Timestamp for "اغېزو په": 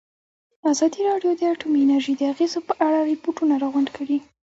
2.31-2.73